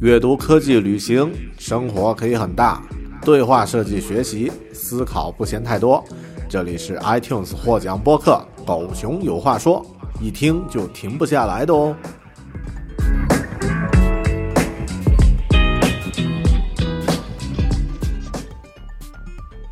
[0.00, 2.80] 阅读、科技、旅行，生活可以很大。
[3.22, 6.04] 对话设计、学习、思考不嫌太多。
[6.48, 9.84] 这里是 iTunes 获奖播客《狗熊有话说》，
[10.22, 11.96] 一听就停不下来的哦。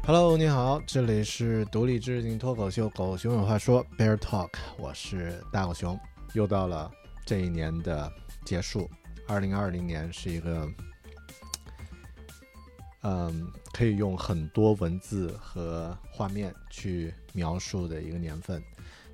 [0.04, 5.96] Hello，你好，这里是独立知识型脱口秀《狗熊有话说》Bear Talk，我是大狗熊。
[6.32, 6.90] 又到了
[7.24, 8.10] 这一年的
[8.44, 8.90] 结束，
[9.26, 10.68] 二零二零年是一个，
[13.02, 18.62] 嗯，可以用很多文字和画面去描述的一个年份。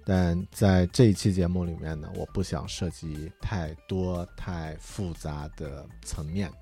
[0.05, 6.52] 但在这一期节目里面呢，我不想涉及太多太复杂的层面，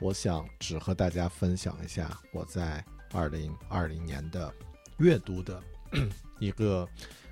[0.00, 2.84] 我想只和大家分享一下我在。
[3.14, 4.52] 二零二零年的
[4.98, 5.62] 阅读的
[6.38, 6.86] 一个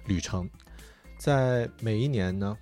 [0.06, 0.48] 旅程，
[1.19, 2.56] 在每一年呢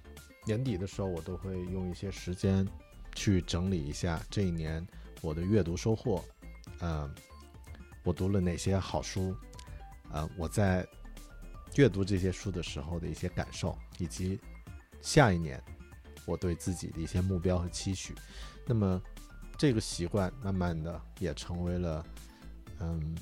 [0.45, 2.67] 年底的时候，我都会用一些时间
[3.15, 4.87] 去整理一下这一年
[5.21, 6.25] 我的阅读收获。
[6.81, 7.13] 嗯，
[8.03, 9.35] 我读了哪些好书？
[10.11, 10.87] 呃，我在
[11.77, 14.39] 阅读这些书的时候的一些感受，以及
[15.01, 15.63] 下一年
[16.27, 18.15] 我对自己的一些目标和期许。
[18.67, 19.01] 那么，
[19.57, 22.05] 这个习惯慢慢的也成为了。
[22.81, 23.15] 嗯，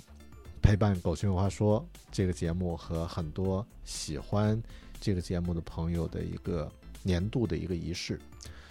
[0.62, 4.60] 陪伴狗熊有话说这个节目和很多喜欢
[4.98, 6.72] 这个节目的朋友的一个
[7.02, 8.18] 年度的一个仪式，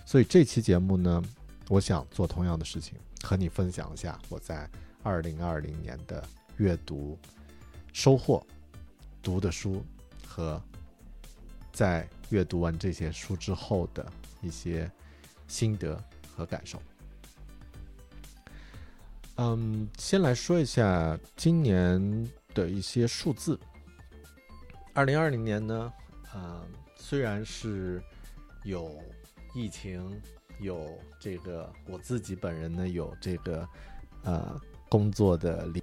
[0.06, 1.24] 所以这期节目呢，
[1.70, 4.70] 我想做同样的事情，和你分享一下我在
[5.04, 6.24] 二零二零年的
[6.58, 7.18] 阅读
[7.94, 8.46] 收获、
[9.24, 9.86] 读的书
[10.28, 10.62] 和
[11.72, 14.06] 在阅读完这些书之后的
[14.42, 14.92] 一些
[15.48, 16.02] 心得
[16.36, 16.82] 和感受。
[19.36, 23.60] 嗯，先来说一下今年的一些数字。
[24.94, 25.94] 二零二零年呢，
[26.34, 26.62] 啊，
[26.98, 28.04] 虽然是
[28.64, 29.02] 有
[29.54, 30.22] 疫情，
[30.60, 33.68] 有这个我自己本人呢有这个
[34.24, 35.82] 呃工作的离。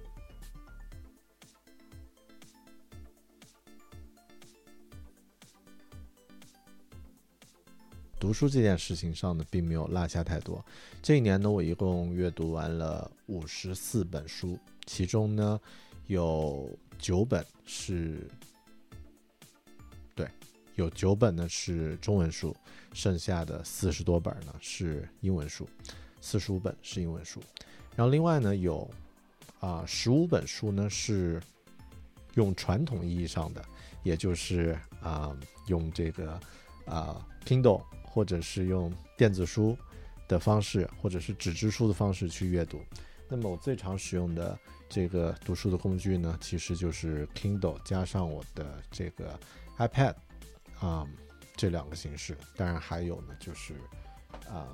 [8.19, 10.63] 读书这件事情上呢，并没有落下太多。
[11.01, 15.59] 这一年呢，我一共阅读完了五十四本书，其中呢，
[16.07, 18.29] 有九本是，
[20.79, 22.55] 有九本呢是中文书，
[22.93, 25.67] 剩下的四十多本呢是英文书，
[26.21, 27.41] 四十五本是英文书。
[27.95, 28.89] 然后另外呢，有
[29.59, 31.41] 啊十五本书呢是
[32.35, 33.63] 用传统意义上的，
[34.03, 35.37] 也就是啊
[35.67, 36.39] 用这个
[36.85, 37.83] 啊 Kindle。
[38.11, 39.77] 或者是用电子书
[40.27, 42.81] 的方式，或者是纸质书的方式去阅读。
[43.29, 44.57] 那么我最常使用的
[44.89, 49.39] 这个读书的工具呢，其实就是 Kindle 加上我的这个
[49.77, 50.15] iPad
[50.79, 51.07] 啊
[51.55, 52.37] 这两个形式。
[52.55, 53.73] 当然还有呢，就是
[54.47, 54.67] 啊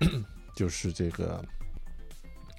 [0.54, 1.44] 就是这个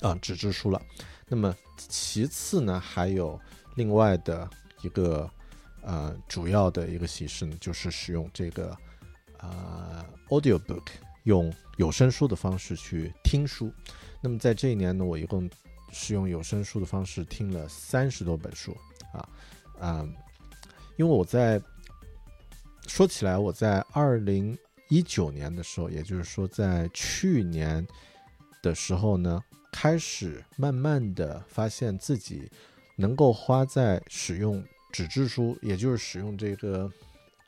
[0.01, 0.81] 啊纸质书了。
[1.27, 3.39] 那么其次呢，还有
[3.75, 4.49] 另外的
[4.81, 5.29] 一个
[5.81, 8.77] 呃主要的一个形式呢，就是使用这个。
[9.41, 10.85] 啊，audio book
[11.23, 13.71] 用有声书的方式去听书。
[14.19, 15.49] 那么在这一年呢，我一共
[15.93, 18.75] 是用有声书的方式听了三十多本书
[19.13, 19.29] 啊
[19.79, 20.09] 啊，
[20.97, 21.57] 因为我在
[22.99, 24.57] 说起来，我在二零
[24.89, 27.87] 一九年的时候，也就是说在去年
[28.61, 29.41] 的时候呢，
[29.71, 32.51] 开始慢慢的发现自己
[32.97, 34.61] 能够花在使用
[34.91, 36.91] 纸质书，也就是使用这个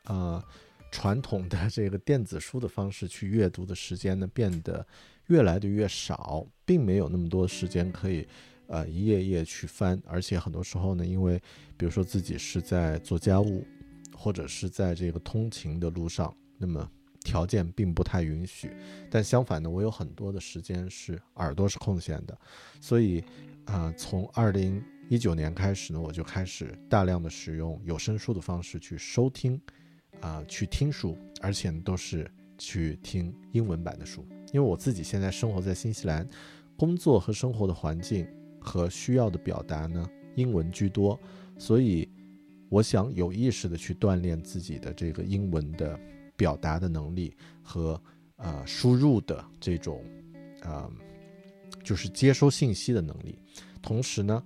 [0.04, 0.42] 啊。
[0.90, 4.86] 传统的这个电子书的方式去阅读的时间呢，变得
[5.26, 8.26] 越来的越少，并没有那么多时间可以，
[8.68, 10.02] 呃，一页页去翻。
[10.06, 11.38] 而且很多时候呢，因为
[11.76, 13.66] 比如说自己是在做家务，
[14.22, 16.88] 或者是在这个通勤的路上，那么
[17.24, 18.70] 条件并不太允许。
[19.10, 22.38] 但相反呢，我有很多的时间是耳朵是空闲的，
[22.80, 23.20] 所以
[23.64, 29.60] 啊，从二零一九年开始呢，我就开始大量的使用有声书的方式去收听，
[30.20, 36.24] 啊，去听书，而且都是去听英文版的书，因为我自己现在生活在新西兰，
[36.76, 38.24] 工作和生活的环境
[38.60, 41.18] 和需要的表达呢，英文居多，
[41.58, 42.08] 所以。
[42.72, 46.00] 我想有意识的去锻炼自己的这个英文的
[46.34, 48.02] 表达的能力和
[48.36, 50.02] 呃输入的这种
[50.62, 50.90] 呃
[51.84, 53.38] 就是接收信息的能力，
[53.82, 54.42] 同时呢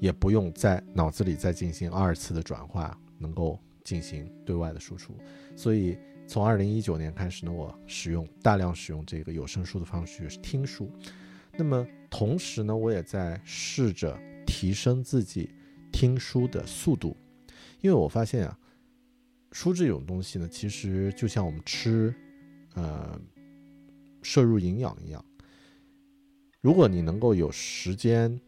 [0.00, 5.16] 也不用在脑子里再进行二次的转化，能够进行对外的输出。
[5.54, 5.96] 所以
[6.26, 10.90] 从二零一九年开始呢，我使用大量使用这个有声书的方式是听书。
[11.56, 15.48] 那么同时呢，我也在试着提升自己
[15.92, 17.16] 听书的速度。
[17.80, 18.58] 因为我发现啊，
[19.52, 22.14] 书这种东西呢，其实就像我们吃，
[22.74, 23.20] 呃，
[24.22, 25.24] 摄入营养一样。
[26.60, 28.38] 如果你能够有时间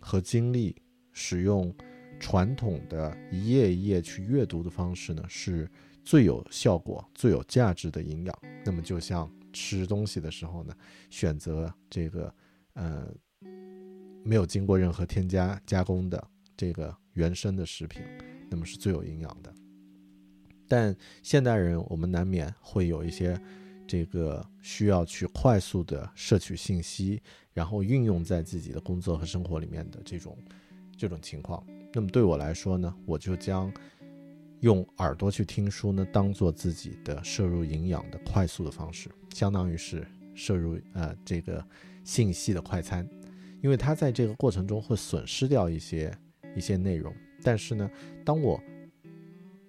[0.00, 0.74] 和精力
[1.12, 1.74] 使用
[2.18, 5.70] 传统的一页一页去阅读的方式呢，是
[6.02, 8.38] 最有效果、最有价值的营养。
[8.64, 10.74] 那么，就像吃东西的时候呢，
[11.10, 12.34] 选择这个
[12.72, 13.06] 呃
[14.24, 16.26] 没有经过任何添加加工的
[16.56, 18.02] 这个原生的食品。
[18.48, 19.52] 那么是最有营养的，
[20.68, 23.40] 但现代人我们难免会有一些
[23.86, 27.22] 这个需要去快速的摄取信息，
[27.52, 30.36] 然后运用在自己的工作和生活里面的这种
[30.96, 31.64] 这种情况。
[31.92, 33.72] 那么对我来说呢，我就将
[34.60, 41.64] 用耳朵去听书呢，当做自己的摄入营养的快速的方式，相当于是摄入呃这个
[42.04, 43.08] 信息的快餐，
[43.62, 46.16] 因为它在这个过程中会损失掉一些
[46.56, 47.14] 一些内容。
[47.46, 47.88] 但是呢，
[48.24, 48.60] 当我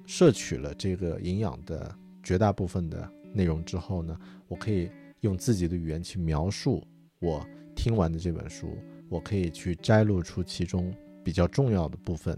[0.08, 4.90] 摄取了这个营养的绝大部分的内容之后呢，我可以
[5.20, 6.84] 用自己的语言去描述
[7.20, 7.46] 我
[7.76, 8.76] 听完的这本书，
[9.10, 10.92] 我可以去摘录出其中
[11.24, 12.36] 比较重要的部分，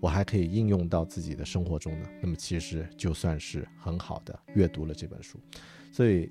[0.00, 2.08] 我还可以应用到自己的生活中呢。
[2.22, 5.40] 那么其实就算是很好的阅读了这本书。
[5.90, 6.30] 所以，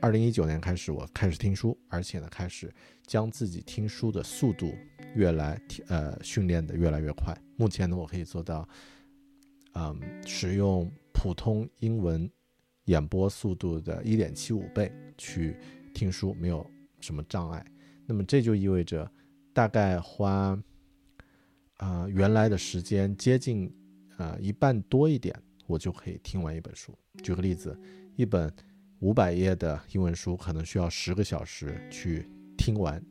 [0.00, 2.72] 二零一九年开始，我开始听书，而且呢，开始
[3.06, 4.74] 将自己听书的速度。
[5.16, 7.36] 越来呃训练的越来越快。
[7.56, 8.68] 目前呢，我可以做到，
[9.72, 12.30] 嗯，使用普通英文
[12.84, 15.56] 演播速度的一点七五倍去
[15.92, 16.64] 听书，没有
[17.00, 17.66] 什么障碍。
[18.06, 19.10] 那么这就意味着，
[19.52, 20.56] 大概花
[21.78, 23.68] 啊原来的时间接近
[24.16, 25.34] 啊一半多一点，
[25.66, 26.96] 我就可以听完一本书。
[27.20, 27.76] 举个例子，
[28.14, 28.48] 一本
[29.00, 33.02] 五百页的英文书可能需要十个小时去听完。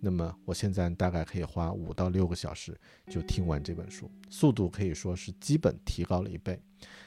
[0.00, 6.58] 那么我现在大概可以花五到六个小时就听完这本书，速度可以说是基本提高了一倍。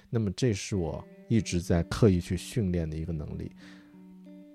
[0.10, 3.52] 那么这是我一直在刻意去训练的一个能力。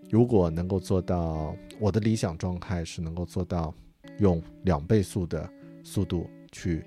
[0.08, 3.74] 如果能够做到，我的理想状态是能够做到
[4.18, 5.50] 用两倍速的
[5.82, 6.82] 速度去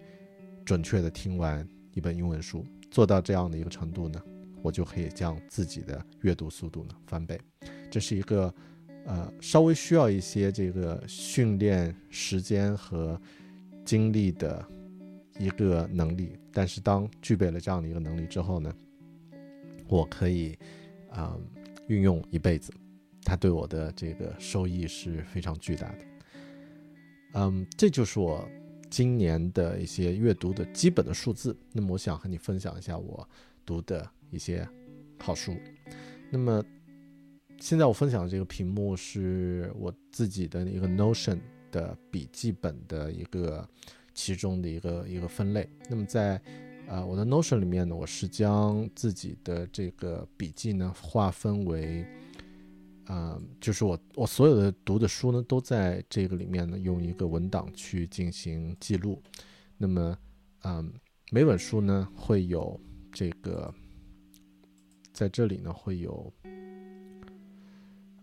[0.66, 4.20] 准确的听完一本英文书，做到这样的一个程度呢，
[4.62, 7.40] 我就可以将自己的阅读速度呢翻倍。
[7.90, 8.54] 这是一个。
[9.04, 13.20] 呃，稍微需要一些这个训练时间和
[13.84, 14.64] 精力的
[15.40, 18.72] 一个能力，但是当具备了这样的一个能力之后呢，
[19.88, 20.56] 我可以
[21.10, 21.36] 啊
[21.88, 22.72] 运用一辈子，
[23.24, 25.98] 它对我的这个收益是非常巨大的。
[27.34, 28.48] 嗯，这就是我
[28.88, 31.58] 今年的一些阅读的基本的数字。
[31.72, 33.28] 那么，我想和你分享一下我
[33.66, 34.68] 读的一些
[35.20, 35.56] 好书。
[36.32, 36.64] 那么。
[37.60, 41.40] 现在我分享的这个屏幕是我自己的一个 Notion
[41.72, 43.70] 的笔记本的一个
[44.16, 45.70] 其中的一个一个分类。
[45.88, 46.42] 那么在
[46.88, 52.04] 呃我的 Notion 里面呢，我是将自己的这个笔记呢划分为，
[53.10, 59.22] 嗯，就是我我所有的读的书呢都在这个里面呢用一个文档去进行记录。
[59.78, 60.18] 那么，
[60.64, 60.92] 嗯，
[61.32, 62.80] 每本书呢会有
[63.12, 63.72] 这个，
[65.14, 66.32] 在这里呢会有。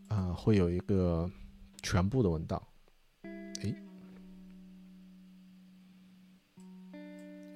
[0.09, 1.31] 啊，会有一个
[1.83, 2.67] 全部的文档。
[3.23, 3.75] 哎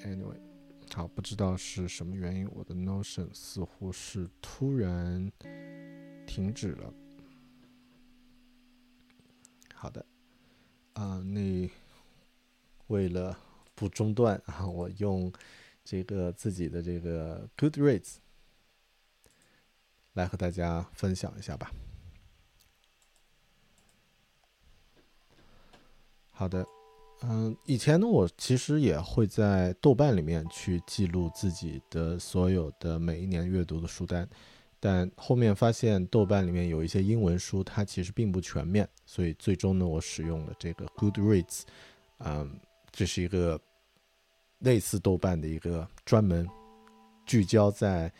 [0.00, 0.36] ，anyway，
[0.94, 5.32] 好，不知道是什么原因，我的 Notion 似乎是突然
[6.26, 6.92] 停止了。
[9.74, 10.04] 好的，
[10.92, 11.70] 啊，那
[12.88, 13.36] 为了
[13.74, 15.32] 不中断啊，我用
[15.82, 18.16] 这个自己的这个 Goodreads
[20.14, 21.70] 来和大家分享一下吧。
[26.30, 26.66] 好的，
[27.22, 34.28] 嗯，以前呢，我其实也会在豆瓣里面去记录自己的所有的每一年阅读的书单，
[34.80, 41.62] 但后面发现豆瓣里面有一些英文书，它其实并不全面，所以最终呢，我使用了这个 Goodreads，
[42.18, 42.58] 嗯，
[42.90, 43.60] 这是一个
[44.58, 46.48] 类似豆瓣的一个专门
[47.24, 48.12] 聚焦在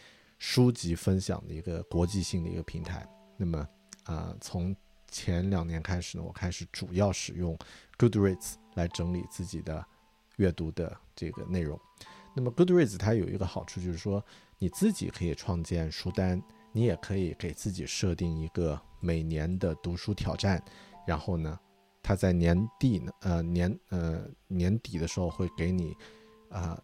[0.43, 3.09] 书籍分享的一个国际性的一个平台。
[3.37, 3.65] 那么
[4.03, 4.75] 啊，从
[5.07, 7.57] 前两年开始呢，我开始主要使用
[7.97, 9.87] Goodreads 来整理自己的
[10.39, 11.79] 阅读的这个内容。
[12.35, 14.23] 那么 Goodreads 它有一个好处就是说。
[14.59, 20.63] 你自己可以创建书单，你也可以给自己设定一个每年的读书挑战，
[21.05, 21.59] 然后呢，
[22.01, 25.97] 它在年底呢，呃年呃年底的时候会给你，
[26.49, 26.81] 啊，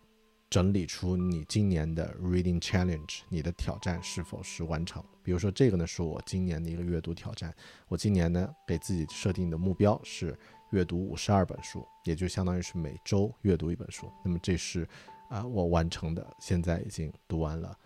[0.51, 5.05] 整理出你今年的 reading challenge，你的挑战是否是完成？
[5.23, 7.55] 比如说这个呢是我今年的一个阅读挑战，
[7.89, 10.39] 我今年呢给自己设定的目标是
[10.71, 14.13] 阅读五十二本书，也就相当于是每周阅读一本书。
[14.25, 14.89] 那么这是。
[15.29, 17.79] 啊，我完成的，现在已经读完了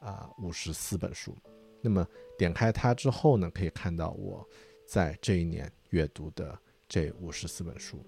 [0.00, 1.34] 啊五十四本书。
[1.80, 4.46] 那么点开它之后呢，可以看到我
[4.86, 8.04] 在这一年阅读的这五十四本书。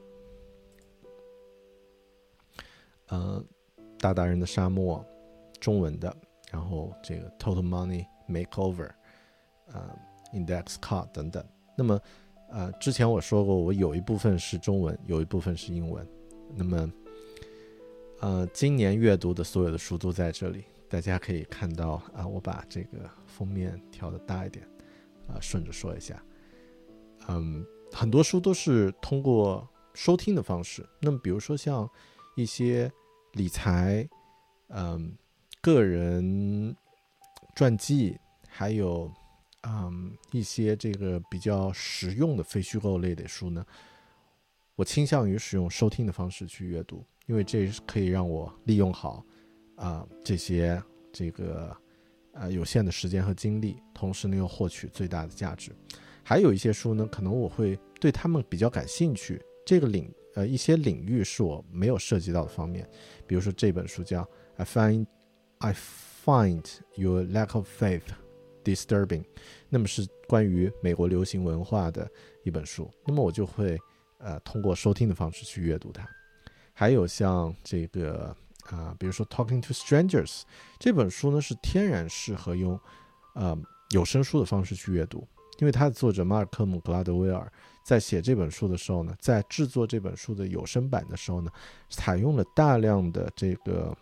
[3.08, 3.42] 嗯，
[4.02, 5.02] 大达人的沙漠，
[5.60, 6.14] 中文的，
[6.50, 8.90] 然后这个 Total Money Makeover，
[9.72, 9.96] 啊
[10.34, 11.42] ，Index Card 等等。
[11.78, 12.00] 那么，
[12.50, 16.06] 呃，之前我说过，我有一部分是中文，有一部分是英文。
[16.54, 16.92] 那么。
[18.20, 22.24] 呃，今年阅读的所有的书都在这里，大家可以看到啊。
[22.24, 24.64] 我把这个封面调的大一点，
[25.26, 26.22] 啊，顺着说一下。
[27.26, 30.88] 嗯，很多书都是通过收听的方式。
[31.00, 31.90] 那么，比如说像
[32.36, 32.88] 一些
[33.32, 34.08] 理财，
[34.68, 35.16] 嗯，
[35.60, 36.76] 个人
[37.54, 39.10] 传记，还有
[39.62, 43.64] 嗯一些这个比较实用的非虚构类的书呢，
[44.76, 47.04] 我倾向于使用收听的方式去阅读。
[47.26, 49.24] 因为这可以让我利用好，
[49.76, 51.74] 啊这些这个，
[52.32, 55.70] 呃有限的时间和精力，同时呢又获取最大的价值。
[56.24, 62.88] 还有一些书呢，可能我会对他们比较感兴趣，这个领呃一些领域是我没有涉及到的方面。
[63.26, 64.22] 比如说这本书叫
[64.56, 65.06] 《I Find
[65.58, 65.74] I
[66.24, 66.64] Find
[66.96, 68.02] Your Lack of Faith
[68.64, 69.22] Disturbing》，
[69.68, 72.10] 那么是关于美国流行文化的
[72.44, 72.90] 一本书。
[73.06, 73.78] 那么我就会
[74.18, 76.08] 呃通过收听的方式去阅读它。
[76.72, 78.34] 还有像这个
[78.70, 80.40] 啊，比如说《Talking to Strangers》
[80.78, 82.78] 这本书呢，是天然适合用
[83.34, 83.56] 呃
[83.90, 85.26] 有声书的方式去阅读，
[85.58, 87.50] 因为它的作者马尔科姆·格拉德威尔
[87.84, 91.50] 在写这本书的时候呢，在制作这本书的有声版的时候呢，
[91.90, 93.96] 采用了大量的这个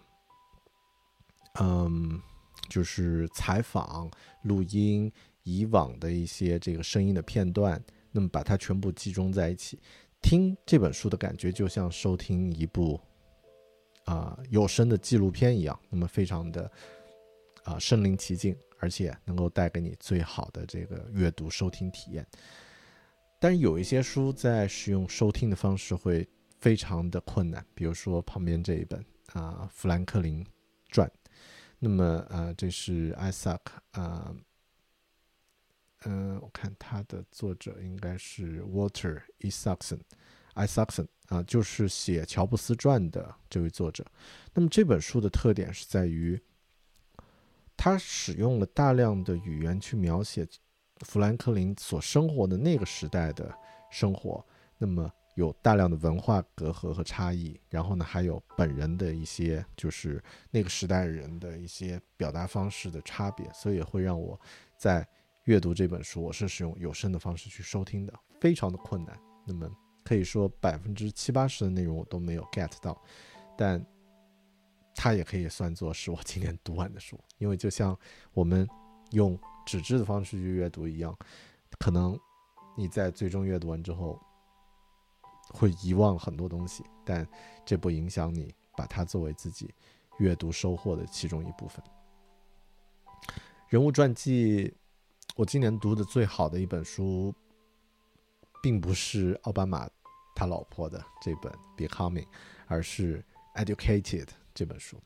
[1.61, 2.21] 嗯，
[2.69, 4.11] 就是采访、
[4.45, 5.11] 录音
[5.43, 9.79] 以往的一些这个声音的片段，那么把它全部集中在一起。
[10.23, 13.01] 听这本书的感觉就像收听一部
[14.05, 16.71] 啊有声的纪录片一样，那么非常的
[17.65, 22.27] 啊身临其境，而且能够带给你最好的这个阅读收听体验。
[23.39, 30.45] 但是有一些书在使用收听的方式会非常的困难，比如说旁边这一本啊《富兰克林
[30.89, 31.09] 传》，
[31.79, 34.35] 那么呃这是艾萨克啊。
[36.05, 44.03] 嗯，我看它的作者应该是 Walter Isaacson，Isaacson 啊，就是写《乔布斯传》的这位作者。
[44.55, 46.41] 那么这本书的特点是在于，
[47.83, 50.47] 他使用了大量的语言去描写
[51.07, 53.51] 富兰克林所生活的那个时代的
[53.91, 54.45] 生活。
[54.77, 64.39] 那么有大量的文化隔阂和差异，然后呢，还有本人的一些就是那个时代人的一些表达方式的差别，所以也会让我
[64.77, 65.07] 在。
[65.45, 69.19] 阅读这本书，我是使用有声的方式去收听的，非常的困难。
[69.47, 69.69] 那么
[70.05, 72.97] 可以说百分之七八十的内容我都没有 get 到，
[73.57, 73.85] 但
[74.95, 77.19] 它也可以算作是我今年读完的书。
[77.39, 77.97] 因为就像
[78.33, 78.69] 我们
[79.11, 81.17] 用纸质的方式去阅读一样，
[81.79, 82.19] 可能
[82.77, 84.21] 你在最终阅读完之后
[85.49, 87.27] 会遗忘很多东西，但
[87.65, 89.73] 这不影响你把它作为自己
[90.19, 91.83] 阅读收获的其中一部分。
[93.69, 94.75] 人物传记。
[95.37, 97.33] 我今年读的最好的一本书，
[98.61, 99.89] 并不是奥巴马
[100.35, 102.25] 他老婆的这本《Becoming》，
[102.67, 103.25] 而是
[103.65, 104.97] 《Educated》这本书。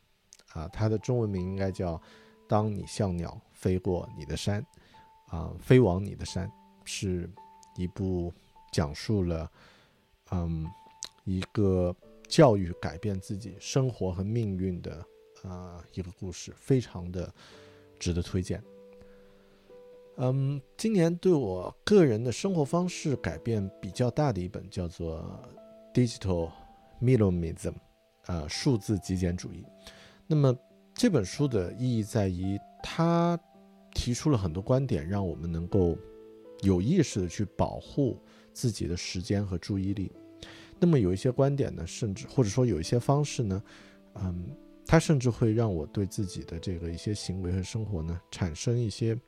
[0.52, 1.96] 啊，它的中文名应该叫
[2.46, 4.64] 《当你像鸟飞过你的山》，
[5.36, 6.48] 啊，飞往你的山，
[6.84, 7.28] 是
[7.76, 8.32] 一部
[8.70, 9.50] 讲述了，
[10.30, 10.64] 嗯，
[11.24, 11.94] 一个
[12.28, 15.04] 教育改变自己生活和命运的
[15.42, 17.32] 啊一个故事，非常的
[17.98, 18.62] 值得推荐。
[20.18, 25.20] 嗯，今年对我个人的生活方式改变比较大的一本叫做
[25.92, 26.52] 《Digital
[27.02, 27.72] Minimalism》，
[28.26, 29.64] 呃，数字极简主义。
[30.26, 30.56] 那么
[30.94, 33.38] 这本书的意义在于，它
[33.92, 35.96] 提出了很多观点，让我们能够
[36.62, 38.18] 有意识的去保护
[38.52, 40.10] 自己的时间和注意力。
[40.80, 43.62] 那么有一些观点呢，甚至或者说有一些方式呢，
[44.14, 44.48] 嗯，
[44.86, 49.18] 它甚至会让我对自己的这个一些行为和生活呢产生一些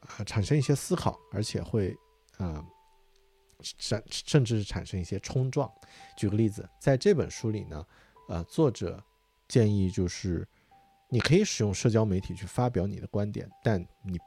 [0.00, 1.96] 啊产生一些思考，而且会
[2.36, 2.64] 啊
[3.78, 5.70] 甚甚至是产生一些冲撞。
[6.16, 7.86] 举个例子，在这本书里呢，
[8.28, 9.02] 呃，作者
[9.48, 10.46] 建议就是
[11.08, 14.18] 你可以使用社交媒体去发表你的观点，但你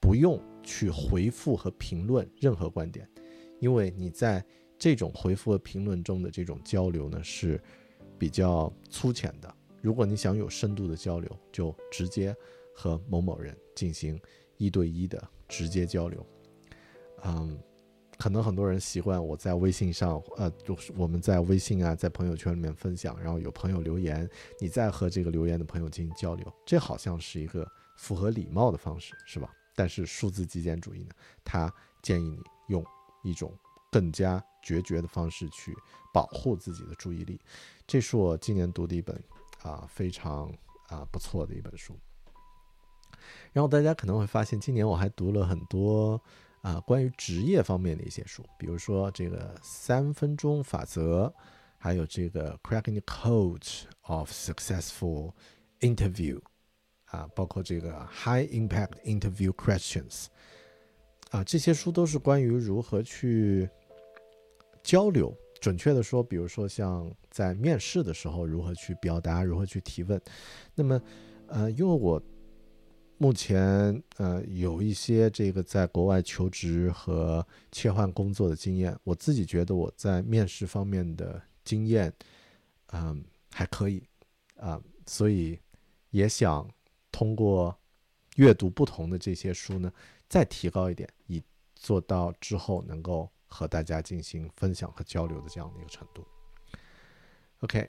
[0.00, 3.08] 不用去回复和评论任何观点，
[3.60, 4.44] 因为你在
[4.78, 7.62] 这种回复和评论中的这种交流呢，是
[8.18, 9.54] 比较粗浅的。
[9.80, 12.34] 如果你想有深度的交流，就直接
[12.74, 14.20] 和某某人进行
[14.56, 16.26] 一对一的直接交流。
[17.24, 17.58] 嗯，
[18.24, 24.26] 可能很多人习惯我在微信上，呃，就是我们在微信啊，在朋友圈里面分享，然后有朋友留言，
[24.58, 29.52] 你再和这个留言的朋友进行交流，这好像是一个符合礼貌的方式，是吧？
[29.76, 31.10] 但是数字极简主义呢，
[31.44, 32.82] 他建议你用
[33.22, 33.52] 一种
[33.92, 35.76] 更加决绝的方式去
[36.10, 37.38] 保护自己的注意力。
[37.86, 39.22] 这是我今年读的一本
[39.60, 40.50] 啊非常
[40.88, 41.94] 啊不错的一本书。
[43.52, 46.18] 然后大家可能会发现，今年我还读了很多
[46.64, 51.30] 啊关于职业方面的一些书，比如说这个三分钟法则，
[51.76, 55.32] 还有这个 Cracking the Code of Successful
[55.80, 56.40] Interview。
[57.06, 60.26] 啊，包括这个 High Impact Interview Questions，
[61.30, 63.70] 啊，这些书都是关于如何去
[64.82, 65.32] 交流。
[65.60, 70.20] 准确的说，比如说像在面试的时候，如何去表达，如何去提问。
[70.74, 71.00] 那么，
[71.46, 72.20] 呃，因为我
[73.18, 82.12] 目前呃有一些这个在国外求职和切换工作的经验，我自己觉得我在面试方面的经验，
[82.92, 84.02] 嗯，还可以
[84.56, 85.58] 啊，所以
[86.10, 86.68] 也想。
[87.16, 87.72] 通过
[88.34, 89.92] 阅读不同的这些书呢，
[90.28, 91.40] 再提高一点，以
[91.76, 96.26] 做到之后能够和大家进行分享和交流的这样的一个程度。
[97.60, 97.88] OK，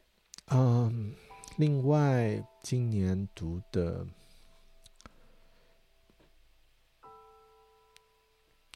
[0.49, 1.11] 嗯，
[1.57, 4.05] 另外今年读的，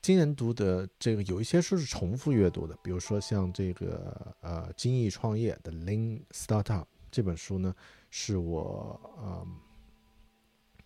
[0.02, 7.74] 今年读的这个有一些书是重复阅读的，比如说像这个呃《精益创业》的《Lean Startup》这本书呢，
[8.10, 9.46] 是我嗯。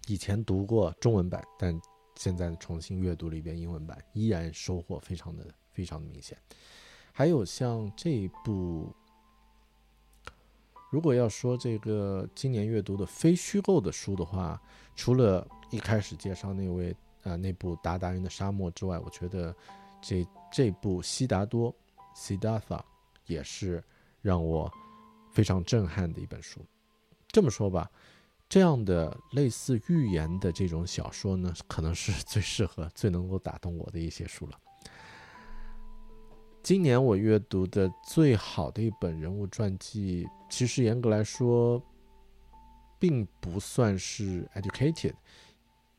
[0.08, 1.80] 以前读过中文版，但
[2.18, 6.38] 现在重新阅读了一遍英文版，依然收获非常的非常的明显。
[7.14, 8.94] 还有像这一部，
[10.92, 14.62] 如果要说这个今年阅读的非虚构的书的话，
[14.94, 16.94] 除了一开始介绍那位
[17.24, 19.56] 啊那部《达达人的沙漠》之外，我觉得
[20.02, 21.74] 这这部《悉达多》
[22.16, 22.82] （Siddhartha）
[23.26, 23.84] 也是
[24.22, 24.72] 让我
[25.32, 26.60] 非常震撼的一本书。
[27.28, 27.90] 这么说吧。
[28.50, 34.60] 这样的类似寓言的这种小说呢，可能是 最适合、最能够打动我的一些书了。
[36.62, 41.82] 今年我阅读的最好的一本人物传记，其实严格来说，
[43.00, 45.12] 并不算是《Educated》。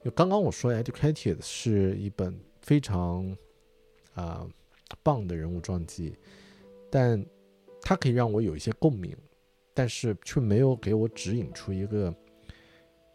[0.04, 3.34] 就刚刚我说，《Educated》是一本非常
[4.12, 4.46] 啊
[5.02, 6.14] 棒的人物传记，
[6.90, 7.24] 但
[7.80, 9.16] 它可以让我有一些共鸣，
[9.72, 12.14] 但是却没有给我指引出一个。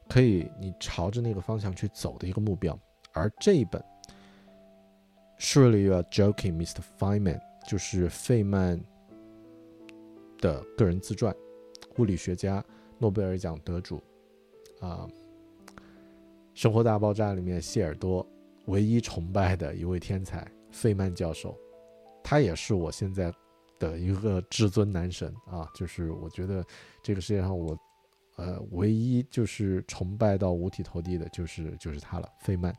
[0.08, 2.75] 可以，你朝着那个方向去走的一个目标。
[3.13, 3.80] 而这一本
[5.38, 6.80] ，Surely you are joking, Mr.
[6.97, 8.84] Feynman，就是费曼
[10.39, 11.32] 的个人自传，
[11.99, 12.65] 物理学家、
[12.97, 14.02] 诺贝尔奖得主，
[14.80, 15.08] 啊，
[16.60, 18.28] 《生活大爆炸》里面谢耳朵
[18.65, 21.58] 唯一崇拜的一位天才费曼教授，
[22.22, 23.34] 他也是我现在
[23.80, 25.65] 的一个至尊男神啊！
[25.74, 26.62] 就是我觉得
[27.02, 27.80] 这个世界上我。
[28.36, 32.76] 呃，唯一就是崇拜到五体投地的，就是就是他了，费曼。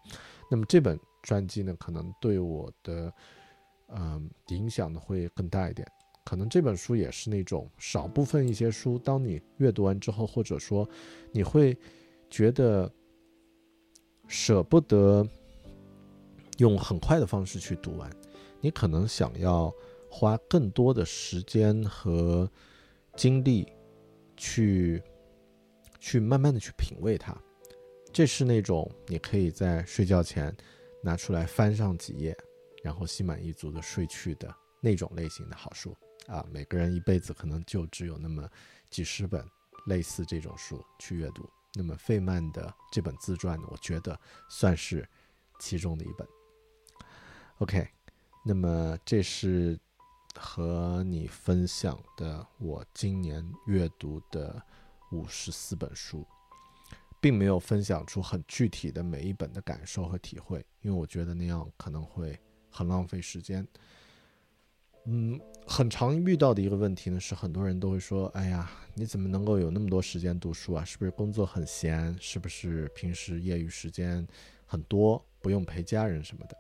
[0.50, 3.10] 那么这本传记呢，可能对我的
[3.88, 5.86] 嗯影响呢会更大一点。
[6.24, 10.86] 可能这本书也是那种少部分一些书，当你阅读完之后，或者说
[11.32, 11.76] 你会
[12.30, 12.90] 觉得
[14.30, 15.28] 舍不得
[16.56, 18.10] 用很快的方式去读完，
[18.62, 19.70] 你可能想要
[20.10, 22.50] 花更多的时间和
[23.14, 23.70] 精力
[24.38, 25.02] 去。
[26.02, 27.36] 去慢慢的去品味它，
[28.10, 30.50] 这是那种你可以在睡觉前
[31.02, 32.34] 拿出来翻上几页，
[32.82, 35.94] 然后心满意足的睡去的那种类型的好书
[36.26, 36.42] 啊。
[36.50, 38.48] 每个人一辈子可能就只有那么
[38.88, 39.44] 几十本
[39.84, 41.46] 类似这种书去阅读。
[41.74, 45.08] 那么费曼的这本自传呢，我觉得算是
[45.58, 46.26] 其中的一本。
[47.58, 47.88] OK，
[48.44, 49.78] 那么这是
[50.34, 54.62] 和你分享的我今年阅读的。
[55.12, 56.24] 五十四本书，
[57.20, 62.38] 并没有分享出很具体的每一本的感受和体会，因为我觉得那样可能会
[62.70, 63.66] 很浪费时间。
[65.06, 70.84] 嗯，很常遇到的一个问题呢，是很多人都会说：“哎呀，你怎么能够有那么多时间读书啊？
[70.84, 72.14] 是不是工作很闲？
[72.20, 74.24] 是不是平时业余时间
[74.66, 76.56] 很多，不用陪家人什么的？”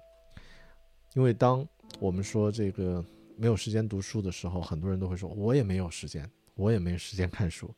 [1.14, 1.66] 因为当
[1.98, 3.04] 我们说这个
[3.36, 7.72] 没有时间读书的时候，很多人都会说：“我也没有时间，我也没时间看书。”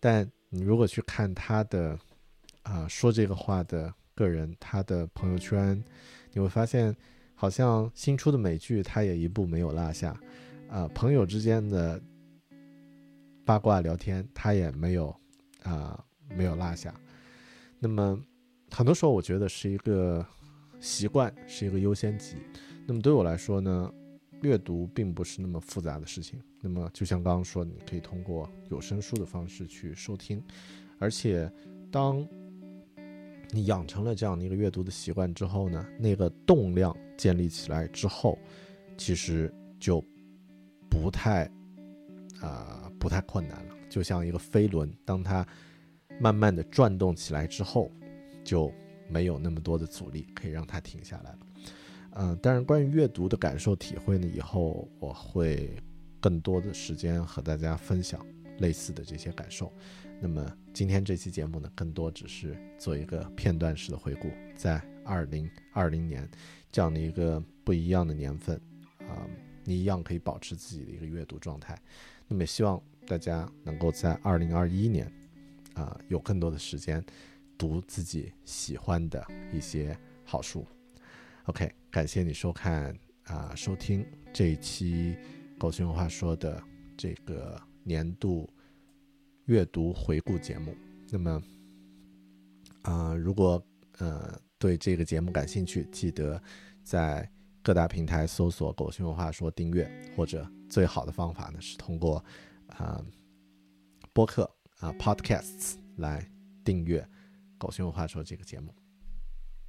[0.00, 1.98] 但你如果去看他的
[2.62, 5.84] 啊说这个话的个人，他的朋友圈，
[6.32, 6.96] 你会发现。
[7.40, 10.20] 好像新出的美剧，他也一部没有落下，
[10.68, 12.02] 啊，朋友之间的
[13.44, 15.14] 八卦聊天，他也没有
[15.62, 16.04] 啊
[16.36, 16.92] 没有落下。
[17.78, 18.20] 那么
[18.72, 20.26] 很多时候，我觉得是一个
[20.80, 22.34] 习惯，是一个优先级。
[22.88, 23.88] 那么对我来说呢，
[24.42, 26.42] 阅读并不是那么复杂的事情。
[26.60, 30.42] 那么就像刚刚说，你可以通过有声书的方式去收听，
[30.98, 31.48] 而且
[31.88, 32.26] 当。
[33.50, 38.38] 你养成了这样的一个阅读的习惯之后呢，那个动量建立起来之后，
[38.96, 40.02] 其实就
[40.88, 41.44] 不太
[42.40, 43.74] 啊不太困难了。
[43.90, 45.46] 就像一个飞轮，当它
[46.18, 47.90] 慢慢的转动起来之后，
[48.42, 48.72] 就
[49.08, 51.38] 没有那么多的阻力可以让它停下来了。
[52.12, 55.76] 嗯，当然，关于阅读的感受体会呢，以后我会
[56.20, 58.24] 更多的时间和大家分享
[58.58, 59.72] 类似的这些感受。
[60.20, 66.28] 那么今天这期节目呢，更多只是做一个片段式的回顾，在二零二零年
[66.70, 68.60] 这样的一个不一样的年份，
[69.00, 69.26] 啊，
[69.64, 71.76] 你一样可以保持自己的一个阅读状态。
[72.28, 75.10] 那么也希望大家能够在二零二一年，
[75.74, 77.02] 啊，有更多的时间
[77.56, 80.66] 读自己喜欢的一些好书。
[81.44, 82.94] OK，感谢你收看
[83.24, 85.16] 啊，收听这一期
[85.58, 86.62] 《狗熊话说》的
[86.96, 88.48] 这个年度。
[89.46, 90.76] 阅读回顾节目，
[91.08, 91.42] 那么，
[92.82, 93.66] 啊，如果
[93.96, 96.40] 呃对这个节目感兴趣，记得
[96.82, 97.28] 在
[97.62, 102.24] 各大平台搜索“狗熊文化说”订阅，或者最好的方法呢是通过
[102.66, 103.00] 啊
[104.12, 106.28] 播客啊 Podcasts 来
[106.64, 107.06] 订阅
[107.56, 108.74] “狗熊文化说”这个节目。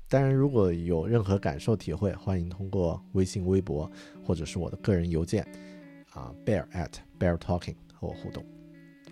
[0.07, 3.91] 当然，如果有任何感受体会，欢迎通过微信、微博
[4.23, 5.47] 或者是我的个人邮件
[6.13, 8.43] 啊 bear at bear talking 和我互动。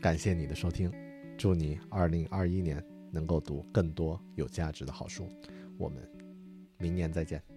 [0.02, 0.92] 感谢你的收听，
[1.38, 5.30] 祝你二零二一年能够读更多有价值的好书。
[5.78, 6.02] 我们
[6.78, 7.57] 明年再见。